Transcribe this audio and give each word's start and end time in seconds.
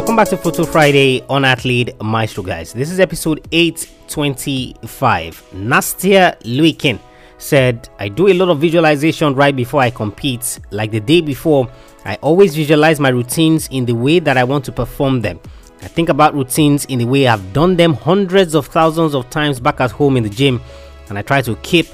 Welcome 0.00 0.16
back 0.16 0.28
to 0.28 0.38
Photo 0.38 0.64
Friday 0.64 1.22
on 1.28 1.44
Athlete 1.44 1.94
Maestro, 2.00 2.42
guys. 2.42 2.72
This 2.72 2.90
is 2.90 3.00
episode 3.00 3.46
825. 3.52 5.44
Nastia 5.52 6.40
Liukin 6.40 6.98
said, 7.36 7.86
I 7.98 8.08
do 8.08 8.28
a 8.28 8.32
lot 8.32 8.48
of 8.48 8.60
visualization 8.60 9.34
right 9.34 9.54
before 9.54 9.82
I 9.82 9.90
compete. 9.90 10.58
Like 10.70 10.90
the 10.90 11.00
day 11.00 11.20
before, 11.20 11.70
I 12.06 12.14
always 12.22 12.56
visualize 12.56 12.98
my 12.98 13.10
routines 13.10 13.68
in 13.68 13.84
the 13.84 13.92
way 13.92 14.20
that 14.20 14.38
I 14.38 14.42
want 14.42 14.64
to 14.64 14.72
perform 14.72 15.20
them. 15.20 15.38
I 15.82 15.88
think 15.88 16.08
about 16.08 16.32
routines 16.32 16.86
in 16.86 16.98
the 16.98 17.04
way 17.04 17.26
I've 17.26 17.52
done 17.52 17.76
them 17.76 17.92
hundreds 17.92 18.54
of 18.54 18.68
thousands 18.68 19.14
of 19.14 19.28
times 19.28 19.60
back 19.60 19.82
at 19.82 19.90
home 19.90 20.16
in 20.16 20.22
the 20.22 20.30
gym, 20.30 20.62
and 21.10 21.18
I 21.18 21.22
try 21.22 21.42
to 21.42 21.56
keep 21.56 21.86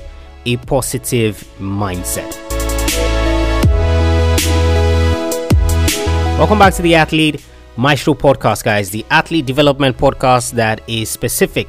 a 0.44 0.58
positive 0.58 1.44
mindset. 1.58 2.32
Welcome 6.38 6.60
back 6.60 6.72
to 6.74 6.82
the 6.82 6.94
Athlete 6.94 7.44
Maestro 7.78 8.14
podcast, 8.14 8.64
guys. 8.64 8.88
The 8.88 9.04
athlete 9.10 9.44
development 9.44 9.98
podcast 9.98 10.52
that 10.52 10.80
is 10.86 11.10
specific 11.10 11.68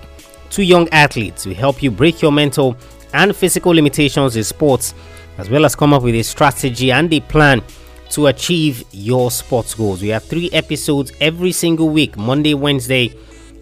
to 0.52 0.64
young 0.64 0.88
athletes 0.90 1.44
to 1.44 1.54
help 1.54 1.84
you 1.84 1.92
break 1.92 2.22
your 2.22 2.32
mental 2.32 2.78
and 3.14 3.36
physical 3.36 3.74
limitations 3.74 4.38
in 4.38 4.46
sports, 4.46 4.94
as 5.38 5.50
well 5.50 5.66
as 5.66 5.76
come 5.76 5.94
up 5.94 6.04
with 6.04 6.16
a 6.16 6.24
strategy 6.24 6.94
and 6.94 7.12
a 7.14 7.20
plan 7.20 7.62
to 8.12 8.28
achieve 8.28 8.86
your 8.92 9.30
sports 9.32 9.74
goals. 9.74 10.02
We 10.02 10.08
have 10.10 10.24
three 10.24 10.50
episodes 10.54 11.12
every 11.20 11.52
single 11.52 11.90
week 11.90 12.16
Monday, 12.16 12.54
Wednesday, 12.54 13.14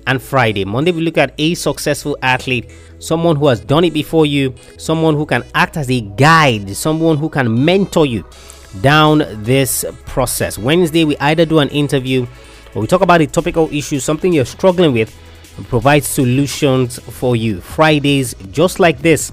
and 0.05 0.21
Friday. 0.21 0.66
Monday, 0.66 0.91
we 0.91 1.02
look 1.02 1.18
at 1.18 1.34
a 1.40 1.55
successful 1.55 2.16
athlete, 2.21 2.70
someone 2.99 3.38
who 3.38 3.48
has 3.48 3.59
done 3.59 3.85
it 3.85 3.93
before 3.93 4.27
you, 4.27 4.54
someone 4.77 5.16
who 5.16 5.26
can 5.26 5.43
act 5.55 5.77
as 5.77 5.90
a 5.90 6.02
guide, 6.02 6.70
someone 6.76 7.18
who 7.18 7.27
can 7.27 7.66
mentor 7.66 8.05
you 8.05 8.23
down 8.81 9.23
this 9.43 9.85
process. 10.05 10.57
Wednesday, 10.57 11.03
we 11.03 11.17
either 11.17 11.45
do 11.45 11.59
an 11.59 11.70
interview 11.70 12.26
or 12.73 12.81
we 12.81 12.87
talk 12.87 13.01
about 13.01 13.21
a 13.21 13.27
topical 13.27 13.70
issue, 13.71 13.99
something 13.99 14.34
you're 14.34 14.45
struggling 14.45 14.93
with, 14.93 15.15
and 15.57 15.68
provide 15.68 16.04
solutions 16.04 16.99
for 16.99 17.35
you. 17.35 17.62
Fridays, 17.62 18.34
just 18.51 18.79
like 18.79 18.99
this, 18.99 19.31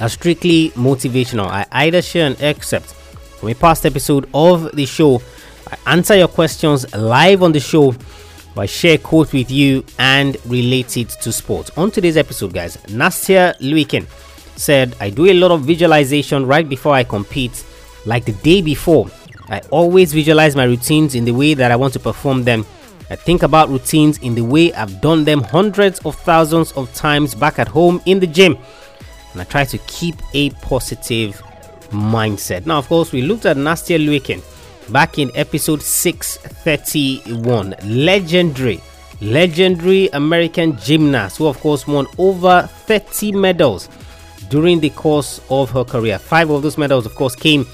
are 0.00 0.08
strictly 0.08 0.70
motivational. 0.70 1.46
I 1.46 1.66
either 1.70 2.02
share 2.02 2.26
an 2.26 2.36
excerpt 2.40 2.86
from 3.36 3.50
a 3.50 3.54
past 3.54 3.84
episode 3.84 4.28
of 4.32 4.74
the 4.74 4.86
show, 4.86 5.20
I 5.70 5.92
answer 5.92 6.16
your 6.16 6.28
questions 6.28 6.90
live 6.94 7.42
on 7.42 7.52
the 7.52 7.60
show, 7.60 7.94
I 8.56 8.64
share 8.64 8.96
quote 8.96 9.34
with 9.34 9.50
you 9.50 9.84
and 9.98 10.38
relate 10.46 10.96
it 10.96 11.10
to 11.10 11.30
sports. 11.30 11.70
On 11.76 11.90
today's 11.90 12.16
episode, 12.16 12.54
guys, 12.54 12.78
Nastia 12.86 13.54
Liukin 13.58 14.06
said, 14.58 14.96
I 14.98 15.10
do 15.10 15.26
a 15.26 15.34
lot 15.34 15.50
of 15.50 15.62
visualization 15.62 16.46
right 16.46 16.66
before 16.66 16.94
I 16.94 17.04
compete 17.04 17.62
like 18.06 18.24
the 18.24 18.32
day 18.32 18.62
before. 18.62 19.10
I 19.48 19.60
always 19.70 20.12
visualize 20.12 20.56
my 20.56 20.64
routines 20.64 21.14
in 21.14 21.24
the 21.24 21.32
way 21.32 21.54
that 21.54 21.70
I 21.70 21.76
want 21.76 21.92
to 21.92 22.00
perform 22.00 22.44
them. 22.44 22.64
I 23.10 23.16
think 23.16 23.42
about 23.42 23.68
routines 23.68 24.18
in 24.18 24.34
the 24.34 24.42
way 24.42 24.72
I've 24.72 25.00
done 25.00 25.24
them 25.24 25.42
hundreds 25.42 26.00
of 26.00 26.16
thousands 26.16 26.72
of 26.72 26.92
times 26.94 27.34
back 27.34 27.58
at 27.58 27.68
home 27.68 28.02
in 28.06 28.18
the 28.18 28.26
gym. 28.26 28.58
And 29.32 29.40
I 29.40 29.44
try 29.44 29.64
to 29.64 29.78
keep 29.86 30.16
a 30.34 30.50
positive 30.50 31.40
mindset. 31.90 32.66
Now, 32.66 32.78
of 32.78 32.88
course, 32.88 33.12
we 33.12 33.22
looked 33.22 33.46
at 33.46 33.56
Nastia 33.56 33.98
Liukin 34.04 34.42
back 34.92 35.18
in 35.18 35.30
episode 35.36 35.82
631. 35.82 37.76
Legendary, 37.84 38.80
legendary 39.20 40.08
American 40.08 40.76
gymnast 40.78 41.38
who, 41.38 41.46
of 41.46 41.60
course, 41.60 41.86
won 41.86 42.08
over 42.18 42.62
30 42.62 43.30
medals 43.32 43.88
during 44.48 44.80
the 44.80 44.90
course 44.90 45.40
of 45.50 45.70
her 45.70 45.84
career. 45.84 46.18
Five 46.18 46.50
of 46.50 46.62
those 46.62 46.76
medals, 46.78 47.06
of 47.06 47.14
course, 47.14 47.36
came 47.36 47.64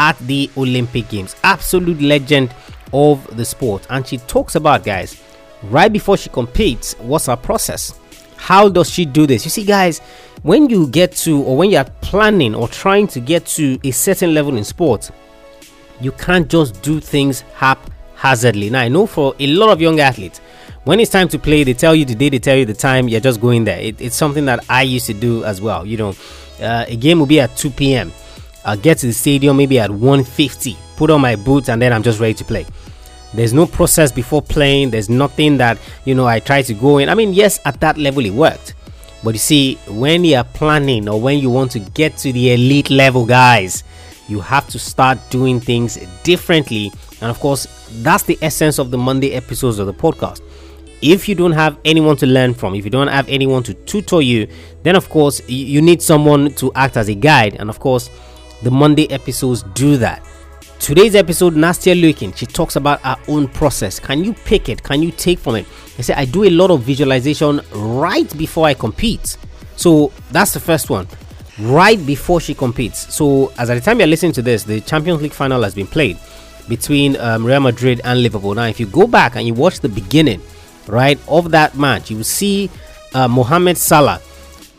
at 0.00 0.18
the 0.20 0.50
Olympic 0.56 1.08
Games. 1.10 1.36
Absolute 1.44 2.00
legend 2.00 2.54
of 2.94 3.36
the 3.36 3.44
sport. 3.44 3.86
And 3.90 4.06
she 4.06 4.16
talks 4.16 4.54
about, 4.54 4.82
guys, 4.82 5.22
right 5.64 5.92
before 5.92 6.16
she 6.16 6.30
competes, 6.30 6.94
what's 6.94 7.26
her 7.26 7.36
process? 7.36 8.00
How 8.36 8.70
does 8.70 8.88
she 8.88 9.04
do 9.04 9.26
this? 9.26 9.44
You 9.44 9.50
see, 9.50 9.64
guys, 9.64 9.98
when 10.42 10.70
you 10.70 10.88
get 10.88 11.12
to, 11.16 11.42
or 11.42 11.54
when 11.58 11.68
you're 11.68 11.84
planning 12.00 12.54
or 12.54 12.66
trying 12.66 13.08
to 13.08 13.20
get 13.20 13.44
to 13.58 13.78
a 13.84 13.90
certain 13.90 14.32
level 14.32 14.56
in 14.56 14.64
sport, 14.64 15.10
you 16.00 16.12
can't 16.12 16.48
just 16.48 16.80
do 16.80 16.98
things 16.98 17.42
haphazardly. 17.54 18.70
Now, 18.70 18.80
I 18.80 18.88
know 18.88 19.06
for 19.06 19.34
a 19.38 19.46
lot 19.48 19.68
of 19.68 19.82
young 19.82 20.00
athletes, 20.00 20.38
when 20.84 20.98
it's 20.98 21.10
time 21.10 21.28
to 21.28 21.38
play, 21.38 21.62
they 21.62 21.74
tell 21.74 21.94
you 21.94 22.06
the 22.06 22.14
day, 22.14 22.30
they 22.30 22.38
tell 22.38 22.56
you 22.56 22.64
the 22.64 22.72
time, 22.72 23.06
you're 23.06 23.20
just 23.20 23.38
going 23.38 23.64
there. 23.64 23.78
It, 23.78 24.00
it's 24.00 24.16
something 24.16 24.46
that 24.46 24.64
I 24.70 24.80
used 24.80 25.04
to 25.08 25.14
do 25.14 25.44
as 25.44 25.60
well. 25.60 25.84
You 25.84 25.98
know, 25.98 26.14
uh, 26.62 26.86
a 26.88 26.96
game 26.96 27.18
will 27.18 27.26
be 27.26 27.38
at 27.38 27.54
2 27.58 27.68
p.m. 27.72 28.10
I'll 28.64 28.76
get 28.76 28.98
to 28.98 29.06
the 29.06 29.12
stadium 29.12 29.56
maybe 29.56 29.78
at 29.78 29.90
1:50, 29.90 30.76
put 30.96 31.10
on 31.10 31.20
my 31.20 31.36
boots, 31.36 31.68
and 31.68 31.80
then 31.80 31.92
I'm 31.92 32.02
just 32.02 32.20
ready 32.20 32.34
to 32.34 32.44
play. 32.44 32.66
There's 33.32 33.52
no 33.52 33.66
process 33.66 34.10
before 34.10 34.42
playing. 34.42 34.90
There's 34.90 35.08
nothing 35.08 35.56
that 35.58 35.78
you 36.04 36.14
know 36.14 36.26
I 36.26 36.40
try 36.40 36.62
to 36.62 36.74
go 36.74 36.98
in. 36.98 37.08
I 37.08 37.14
mean, 37.14 37.32
yes, 37.32 37.60
at 37.64 37.80
that 37.80 37.96
level 37.96 38.24
it 38.26 38.32
worked, 38.32 38.74
but 39.22 39.34
you 39.34 39.38
see, 39.38 39.74
when 39.88 40.24
you're 40.24 40.44
planning 40.44 41.08
or 41.08 41.20
when 41.20 41.38
you 41.38 41.50
want 41.50 41.70
to 41.72 41.78
get 41.78 42.16
to 42.18 42.32
the 42.32 42.52
elite 42.54 42.90
level, 42.90 43.26
guys, 43.26 43.84
you 44.28 44.40
have 44.40 44.68
to 44.68 44.78
start 44.78 45.18
doing 45.30 45.60
things 45.60 45.98
differently. 46.22 46.92
And 47.20 47.30
of 47.30 47.38
course, 47.40 47.66
that's 48.02 48.22
the 48.22 48.38
essence 48.40 48.78
of 48.78 48.90
the 48.90 48.98
Monday 48.98 49.34
episodes 49.34 49.78
of 49.78 49.86
the 49.86 49.94
podcast. 49.94 50.40
If 51.02 51.28
you 51.28 51.34
don't 51.34 51.52
have 51.52 51.78
anyone 51.84 52.16
to 52.18 52.26
learn 52.26 52.54
from, 52.54 52.74
if 52.74 52.84
you 52.84 52.90
don't 52.90 53.08
have 53.08 53.28
anyone 53.28 53.62
to 53.64 53.74
tutor 53.74 54.20
you, 54.20 54.46
then 54.82 54.96
of 54.96 55.08
course 55.08 55.40
you 55.48 55.80
need 55.80 56.02
someone 56.02 56.52
to 56.54 56.72
act 56.74 56.96
as 56.96 57.08
a 57.08 57.14
guide. 57.14 57.56
And 57.58 57.70
of 57.70 57.78
course, 57.80 58.10
the 58.62 58.70
Monday 58.70 59.10
episodes 59.10 59.62
do 59.74 59.96
that. 59.98 60.24
Today's 60.78 61.14
episode, 61.14 61.54
Nastia 61.54 61.94
Liukin, 61.94 62.34
she 62.34 62.46
talks 62.46 62.76
about 62.76 63.00
her 63.02 63.16
own 63.28 63.48
process. 63.48 63.98
Can 63.98 64.24
you 64.24 64.32
pick 64.32 64.68
it? 64.70 64.82
Can 64.82 65.02
you 65.02 65.10
take 65.10 65.38
from 65.38 65.56
it? 65.56 65.66
I 65.98 66.02
say 66.02 66.14
I 66.14 66.24
do 66.24 66.44
a 66.44 66.50
lot 66.50 66.70
of 66.70 66.82
visualization 66.82 67.60
right 67.72 68.36
before 68.38 68.66
I 68.66 68.72
compete. 68.72 69.36
So 69.76 70.12
that's 70.30 70.52
the 70.52 70.60
first 70.60 70.88
one. 70.88 71.06
Right 71.58 72.04
before 72.06 72.40
she 72.40 72.54
competes. 72.54 73.12
So 73.14 73.52
as 73.58 73.68
at 73.68 73.74
the 73.74 73.80
time 73.82 73.98
you're 73.98 74.08
listening 74.08 74.32
to 74.32 74.42
this, 74.42 74.64
the 74.64 74.80
Champions 74.80 75.20
League 75.20 75.32
final 75.34 75.62
has 75.62 75.74
been 75.74 75.86
played 75.86 76.18
between 76.66 77.16
um, 77.16 77.44
Real 77.44 77.60
Madrid 77.60 78.00
and 78.04 78.22
Liverpool. 78.22 78.54
Now, 78.54 78.64
if 78.64 78.80
you 78.80 78.86
go 78.86 79.06
back 79.06 79.36
and 79.36 79.46
you 79.46 79.52
watch 79.52 79.80
the 79.80 79.88
beginning, 79.90 80.40
right, 80.86 81.18
of 81.28 81.50
that 81.50 81.76
match, 81.76 82.10
you 82.10 82.16
will 82.16 82.24
see 82.24 82.70
uh, 83.12 83.28
Mohamed 83.28 83.76
Salah 83.76 84.22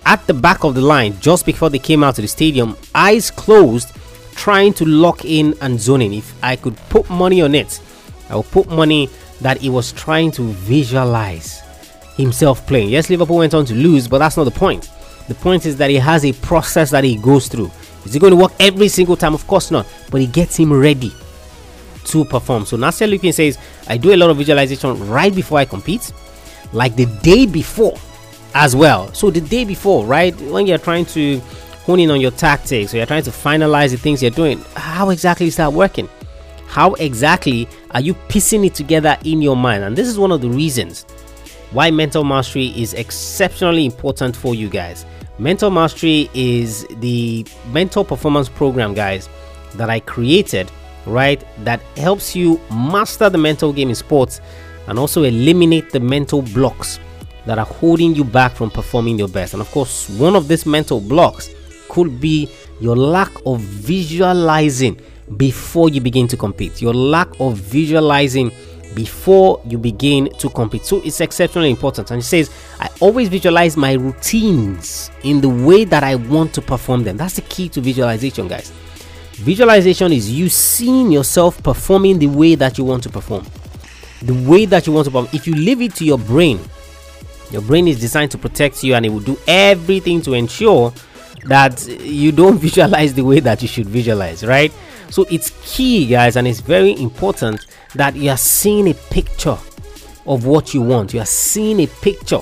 at 0.05 0.25
the 0.27 0.33
back 0.33 0.63
of 0.63 0.75
the 0.75 0.81
line 0.81 1.19
just 1.19 1.45
before 1.45 1.69
they 1.69 1.79
came 1.79 2.03
out 2.03 2.15
to 2.15 2.21
the 2.21 2.27
stadium, 2.27 2.75
eyes 2.95 3.31
closed, 3.31 3.93
trying 4.35 4.73
to 4.73 4.85
lock 4.85 5.25
in 5.25 5.55
and 5.61 5.79
zone 5.79 6.01
in. 6.01 6.13
If 6.13 6.33
I 6.43 6.55
could 6.55 6.75
put 6.89 7.09
money 7.09 7.41
on 7.41 7.55
it, 7.55 7.81
I 8.29 8.35
would 8.35 8.49
put 8.51 8.69
money 8.69 9.09
that 9.41 9.57
he 9.57 9.69
was 9.69 9.91
trying 9.91 10.31
to 10.31 10.43
visualize 10.43 11.61
himself 12.15 12.65
playing. 12.67 12.89
Yes, 12.89 13.09
Liverpool 13.09 13.37
went 13.37 13.53
on 13.53 13.65
to 13.65 13.73
lose, 13.73 14.07
but 14.07 14.19
that's 14.19 14.37
not 14.37 14.45
the 14.45 14.51
point. 14.51 14.89
The 15.27 15.35
point 15.35 15.65
is 15.65 15.77
that 15.77 15.89
he 15.89 15.97
has 15.97 16.25
a 16.25 16.33
process 16.33 16.91
that 16.91 17.03
he 17.03 17.15
goes 17.17 17.47
through. 17.47 17.71
Is 18.05 18.13
he 18.13 18.19
going 18.19 18.31
to 18.31 18.37
work 18.37 18.53
every 18.59 18.87
single 18.87 19.15
time? 19.15 19.33
Of 19.33 19.45
course 19.47 19.71
not, 19.71 19.87
but 20.09 20.21
he 20.21 20.27
gets 20.27 20.57
him 20.57 20.73
ready 20.73 21.11
to 22.05 22.25
perform. 22.25 22.65
So 22.65 22.77
Nastia 22.77 23.09
Liukin 23.09 23.33
says, 23.33 23.57
I 23.87 23.97
do 23.97 24.13
a 24.13 24.17
lot 24.17 24.29
of 24.29 24.37
visualization 24.37 25.07
right 25.07 25.33
before 25.33 25.59
I 25.59 25.65
compete, 25.65 26.11
like 26.73 26.95
the 26.95 27.05
day 27.21 27.45
before 27.45 27.97
as 28.53 28.75
well. 28.75 29.13
So 29.13 29.29
the 29.29 29.41
day 29.41 29.65
before, 29.65 30.05
right, 30.05 30.35
when 30.41 30.67
you're 30.67 30.77
trying 30.77 31.05
to 31.07 31.39
hone 31.85 31.99
in 31.99 32.11
on 32.11 32.21
your 32.21 32.31
tactics 32.31 32.93
or 32.93 32.97
you're 32.97 33.05
trying 33.05 33.23
to 33.23 33.31
finalize 33.31 33.91
the 33.91 33.97
things 33.97 34.21
you're 34.21 34.31
doing, 34.31 34.63
how 34.75 35.09
exactly 35.09 35.47
is 35.47 35.55
that 35.57 35.71
working? 35.71 36.09
How 36.67 36.93
exactly 36.95 37.67
are 37.91 38.01
you 38.01 38.13
piecing 38.29 38.63
it 38.63 38.75
together 38.75 39.17
in 39.25 39.41
your 39.41 39.55
mind? 39.55 39.83
And 39.83 39.95
this 39.95 40.07
is 40.07 40.17
one 40.17 40.31
of 40.31 40.41
the 40.41 40.49
reasons 40.49 41.03
why 41.71 41.91
mental 41.91 42.23
mastery 42.23 42.67
is 42.79 42.93
exceptionally 42.93 43.85
important 43.85 44.35
for 44.35 44.55
you 44.55 44.69
guys. 44.69 45.05
Mental 45.37 45.71
mastery 45.71 46.29
is 46.33 46.85
the 46.99 47.45
mental 47.71 48.05
performance 48.05 48.47
program, 48.47 48.93
guys, 48.93 49.27
that 49.75 49.89
I 49.89 50.01
created, 50.01 50.69
right? 51.05 51.43
That 51.63 51.81
helps 51.97 52.35
you 52.35 52.59
master 52.71 53.29
the 53.29 53.37
mental 53.37 53.73
game 53.73 53.89
in 53.89 53.95
sports 53.95 54.39
and 54.87 54.99
also 54.99 55.23
eliminate 55.23 55.91
the 55.91 55.99
mental 55.99 56.41
blocks 56.41 56.99
that 57.45 57.57
are 57.57 57.65
holding 57.65 58.15
you 58.15 58.23
back 58.23 58.53
from 58.53 58.69
performing 58.69 59.17
your 59.17 59.27
best. 59.27 59.53
And 59.53 59.61
of 59.61 59.69
course, 59.71 60.09
one 60.09 60.35
of 60.35 60.47
these 60.47 60.65
mental 60.65 60.99
blocks 60.99 61.49
could 61.89 62.21
be 62.21 62.49
your 62.79 62.95
lack 62.95 63.31
of 63.45 63.59
visualizing 63.59 64.99
before 65.37 65.89
you 65.89 66.01
begin 66.01 66.27
to 66.27 66.37
compete, 66.37 66.81
your 66.81 66.93
lack 66.93 67.27
of 67.39 67.57
visualizing 67.57 68.51
before 68.93 69.61
you 69.65 69.77
begin 69.77 70.29
to 70.37 70.49
compete. 70.49 70.85
So 70.85 71.01
it's 71.03 71.21
exceptionally 71.21 71.69
important. 71.69 72.11
And 72.11 72.17
he 72.17 72.23
says, 72.23 72.49
I 72.79 72.89
always 72.99 73.29
visualize 73.29 73.77
my 73.77 73.93
routines 73.93 75.11
in 75.23 75.41
the 75.41 75.49
way 75.49 75.85
that 75.85 76.03
I 76.03 76.15
want 76.15 76.53
to 76.55 76.61
perform 76.61 77.03
them. 77.03 77.17
That's 77.17 77.35
the 77.35 77.41
key 77.43 77.69
to 77.69 77.81
visualization, 77.81 78.47
guys. 78.47 78.71
Visualization 79.33 80.11
is 80.11 80.31
you 80.31 80.49
seeing 80.49 81.11
yourself 81.11 81.61
performing 81.63 82.19
the 82.19 82.27
way 82.27 82.55
that 82.55 82.77
you 82.77 82.83
want 82.83 83.03
to 83.03 83.09
perform. 83.09 83.45
The 84.21 84.33
way 84.47 84.65
that 84.65 84.85
you 84.85 84.93
want 84.93 85.05
to 85.05 85.11
perform. 85.11 85.29
If 85.33 85.47
you 85.47 85.55
leave 85.55 85.81
it 85.81 85.95
to 85.95 86.05
your 86.05 86.19
brain, 86.19 86.59
your 87.51 87.61
brain 87.61 87.87
is 87.87 87.99
designed 87.99 88.31
to 88.31 88.37
protect 88.37 88.83
you 88.83 88.93
and 88.95 89.05
it 89.05 89.09
will 89.09 89.19
do 89.19 89.37
everything 89.47 90.21
to 90.21 90.33
ensure 90.33 90.93
that 91.45 91.85
you 91.87 92.31
don't 92.31 92.57
visualize 92.67 93.13
the 93.13 93.23
way 93.23 93.39
that 93.39 93.61
you 93.61 93.67
should 93.67 93.87
visualize, 93.87 94.45
right? 94.45 94.71
So 95.09 95.25
it's 95.29 95.51
key, 95.65 96.07
guys, 96.07 96.37
and 96.37 96.47
it's 96.47 96.61
very 96.61 96.93
important 97.01 97.65
that 97.95 98.15
you 98.15 98.29
are 98.29 98.37
seeing 98.37 98.89
a 98.89 98.93
picture 98.93 99.57
of 100.25 100.45
what 100.45 100.73
you 100.73 100.81
want. 100.81 101.13
You 101.13 101.19
are 101.19 101.25
seeing 101.25 101.81
a 101.81 101.87
picture 101.87 102.39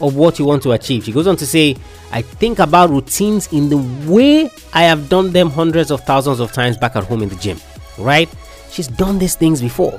of 0.00 0.16
what 0.16 0.38
you 0.38 0.44
want 0.44 0.62
to 0.64 0.72
achieve. 0.72 1.04
She 1.04 1.12
goes 1.12 1.26
on 1.26 1.36
to 1.36 1.46
say, 1.46 1.76
I 2.10 2.22
think 2.22 2.58
about 2.58 2.90
routines 2.90 3.52
in 3.52 3.68
the 3.68 3.78
way 4.10 4.50
I 4.72 4.82
have 4.82 5.08
done 5.08 5.32
them 5.32 5.48
hundreds 5.50 5.90
of 5.90 6.02
thousands 6.04 6.40
of 6.40 6.52
times 6.52 6.76
back 6.76 6.94
at 6.96 7.04
home 7.04 7.22
in 7.22 7.28
the 7.28 7.36
gym, 7.36 7.58
right? 7.98 8.28
She's 8.70 8.88
done 8.88 9.18
these 9.18 9.34
things 9.34 9.60
before. 9.60 9.98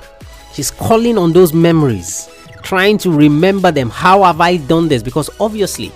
She's 0.54 0.69
calling 0.69 1.18
on 1.18 1.33
those 1.33 1.54
memories, 1.54 2.30
trying 2.63 2.98
to 3.00 3.12
remember 3.12 3.71
them. 3.71 3.89
How 3.89 4.24
have 4.24 4.42
I 4.42 4.57
done 4.57 4.88
this? 4.88 5.04
Because 5.04 5.30
obviously, 5.39 5.89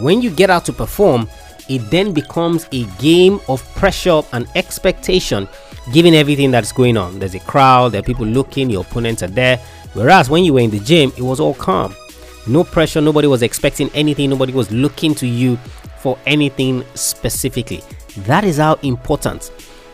when 0.00 0.22
you 0.22 0.30
get 0.30 0.50
out 0.50 0.64
to 0.66 0.72
perform, 0.72 1.28
it 1.68 1.78
then 1.90 2.12
becomes 2.12 2.66
a 2.72 2.84
game 2.98 3.40
of 3.48 3.62
pressure 3.74 4.22
and 4.32 4.46
expectation 4.54 5.48
given 5.92 6.14
everything 6.14 6.50
that's 6.50 6.72
going 6.72 6.96
on. 6.96 7.18
There's 7.18 7.34
a 7.34 7.40
crowd, 7.40 7.92
there 7.92 8.00
are 8.00 8.04
people 8.04 8.26
looking, 8.26 8.70
your 8.70 8.82
opponents 8.82 9.22
are 9.22 9.28
there. 9.28 9.58
Whereas 9.92 10.30
when 10.30 10.44
you 10.44 10.54
were 10.54 10.60
in 10.60 10.70
the 10.70 10.80
gym, 10.80 11.12
it 11.16 11.22
was 11.22 11.40
all 11.40 11.54
calm. 11.54 11.94
No 12.46 12.64
pressure, 12.64 13.00
nobody 13.00 13.28
was 13.28 13.42
expecting 13.42 13.90
anything, 13.90 14.30
nobody 14.30 14.52
was 14.52 14.70
looking 14.70 15.14
to 15.16 15.26
you 15.26 15.56
for 15.98 16.18
anything 16.26 16.84
specifically. 16.94 17.82
That 18.18 18.44
is 18.44 18.58
how 18.58 18.74
important 18.82 19.50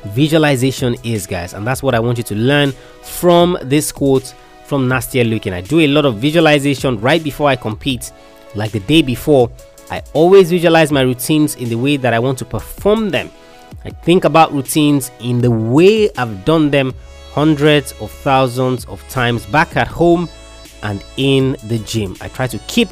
visualization 0.06 0.96
is, 1.04 1.26
guys. 1.26 1.54
And 1.54 1.66
that's 1.66 1.82
what 1.82 1.94
I 1.94 2.00
want 2.00 2.18
you 2.18 2.24
to 2.24 2.34
learn 2.34 2.72
from 3.02 3.58
this 3.62 3.92
quote 3.92 4.34
from 4.70 4.88
Nastia 4.88 5.24
Liukin. 5.24 5.52
I 5.52 5.62
do 5.62 5.80
a 5.80 5.88
lot 5.88 6.06
of 6.06 6.18
visualization 6.18 7.00
right 7.00 7.22
before 7.22 7.48
I 7.48 7.56
compete, 7.56 8.12
like 8.54 8.70
the 8.70 8.78
day 8.78 9.02
before. 9.02 9.50
I 9.90 10.00
always 10.12 10.48
visualize 10.48 10.92
my 10.92 11.00
routines 11.00 11.56
in 11.56 11.68
the 11.68 11.74
way 11.74 11.96
that 11.96 12.14
I 12.14 12.20
want 12.20 12.38
to 12.38 12.44
perform 12.44 13.10
them. 13.10 13.32
I 13.84 13.90
think 13.90 14.24
about 14.24 14.52
routines 14.52 15.10
in 15.18 15.40
the 15.40 15.50
way 15.50 16.08
I've 16.16 16.44
done 16.44 16.70
them 16.70 16.94
hundreds 17.32 17.90
of 18.00 18.12
thousands 18.12 18.84
of 18.84 19.06
times 19.08 19.44
back 19.46 19.76
at 19.76 19.88
home 19.88 20.28
and 20.84 21.04
in 21.16 21.56
the 21.64 21.78
gym. 21.80 22.16
I 22.20 22.28
try 22.28 22.46
to 22.46 22.58
keep 22.68 22.90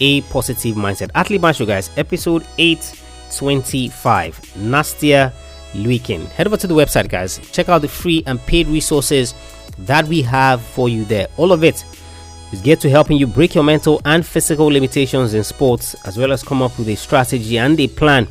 a 0.00 0.22
positive 0.22 0.74
mindset. 0.74 1.10
Athlete 1.14 1.40
Maestro, 1.40 1.64
guys, 1.64 1.90
episode 1.96 2.44
825. 2.58 4.36
Nastia 4.58 5.32
Liukin. 5.72 6.26
Head 6.28 6.46
over 6.46 6.56
to 6.56 6.66
the 6.66 6.74
website, 6.74 7.08
guys. 7.08 7.38
Check 7.52 7.68
out 7.68 7.82
the 7.82 7.88
free 7.88 8.22
and 8.26 8.40
paid 8.40 8.66
resources 8.68 9.34
that 9.80 10.06
we 10.08 10.22
have 10.22 10.60
for 10.60 10.88
you 10.88 11.04
there. 11.04 11.28
All 11.36 11.52
of 11.52 11.64
it 11.64 11.84
is 12.52 12.60
geared 12.62 12.80
to 12.80 12.90
helping 12.90 13.16
you 13.16 13.26
break 13.26 13.54
your 13.54 13.64
mental 13.64 14.00
and 14.04 14.26
physical 14.26 14.66
limitations 14.66 15.34
in 15.34 15.44
sports, 15.44 15.94
as 16.06 16.16
well 16.16 16.32
as 16.32 16.42
come 16.42 16.62
up 16.62 16.76
with 16.78 16.88
a 16.88 16.96
strategy 16.96 17.58
and 17.58 17.78
a 17.78 17.88
plan 17.88 18.26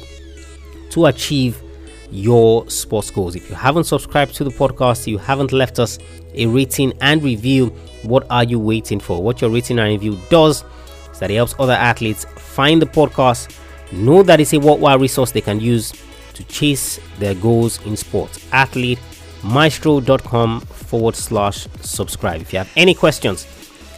to 0.90 1.06
achieve 1.06 1.62
your 2.10 2.70
sports 2.70 3.12
goals. 3.12 3.36
If 3.36 3.50
you 3.50 3.56
haven't 3.56 3.84
subscribed 3.84 4.34
to 4.36 4.44
the 4.44 4.50
podcast, 4.50 5.08
you 5.08 5.18
haven't 5.18 5.52
left 5.52 5.80
us 5.80 6.00
a 6.34 6.46
rating 6.46 6.94
and 7.02 7.22
review, 7.22 7.68
what 8.04 8.26
are 8.30 8.44
you 8.44 8.60
waiting 8.60 9.00
for? 9.00 9.22
What 9.22 9.42
your 9.42 9.50
rating 9.50 9.80
and 9.80 9.90
review 9.90 10.18
does 10.30 10.64
is 11.12 11.20
that 11.20 11.32
it 11.32 11.36
helps 11.36 11.56
other 11.60 11.74
athletes 11.74 12.26
find 12.38 12.82
the 12.82 12.86
podcast, 12.86 13.56
know 13.92 14.24
that 14.24 14.40
it's 14.40 14.54
a 14.54 14.60
worthwhile 14.60 15.00
resource 15.00 15.32
they 15.32 15.42
can 15.42 15.60
use 15.60 15.94
to 16.38 16.44
chase 16.46 17.00
their 17.20 17.36
goals 17.36 17.86
in 17.86 17.96
sports. 17.98 18.40
AthleteMaestro.com 18.52 20.62
forward 20.62 21.16
slash 21.16 21.68
subscribe. 21.82 22.42
If 22.42 22.54
you 22.54 22.60
have 22.60 22.72
any 22.76 22.94
questions 22.94 23.46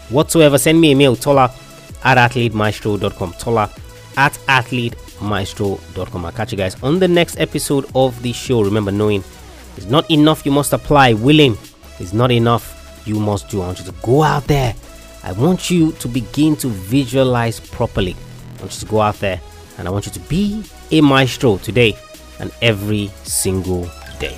whatsoever, 0.09 0.57
send 0.57 0.81
me 0.81 0.93
a 0.93 0.95
mail, 0.95 1.15
Tola 1.15 1.53
at 2.03 2.17
AthleteMaestro.com. 2.17 3.33
Tola 3.33 3.69
at 4.17 4.33
AthleteMaestro.com. 4.47 6.25
I'll 6.25 6.31
catch 6.31 6.51
you 6.51 6.57
guys 6.57 6.81
on 6.81 6.97
the 6.99 7.07
next 7.07 7.39
episode 7.39 7.85
of 7.93 8.19
the 8.21 8.33
show. 8.33 8.61
Remember, 8.61 8.91
knowing 8.91 9.23
it's 9.77 9.87
not 9.87 10.09
enough, 10.09 10.43
you 10.45 10.51
must 10.51 10.73
apply. 10.73 11.13
Willing 11.13 11.55
is 11.99 12.13
not 12.13 12.31
enough, 12.31 13.03
you 13.05 13.19
must 13.19 13.49
do. 13.49 13.61
I 13.61 13.67
want 13.67 13.79
you 13.79 13.85
to 13.85 13.93
go 14.01 14.23
out 14.23 14.47
there. 14.47 14.73
I 15.23 15.33
want 15.33 15.69
you 15.69 15.91
to 15.91 16.07
begin 16.07 16.55
to 16.57 16.69
visualize 16.69 17.59
properly. 17.59 18.15
I 18.57 18.61
want 18.61 18.73
you 18.73 18.79
to 18.79 18.85
go 18.85 19.01
out 19.01 19.19
there 19.19 19.41
and 19.77 19.87
I 19.87 19.91
want 19.91 20.05
you 20.05 20.11
to 20.13 20.19
be 20.21 20.63
a 20.91 21.01
maestro 21.01 21.57
today 21.57 21.97
and 22.39 22.51
every 22.61 23.11
single 23.23 23.89
day. 24.19 24.37